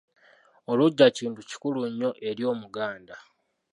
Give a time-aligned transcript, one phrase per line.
[0.71, 3.15] Oluggya kintu kikulu nnyo eri omuganda.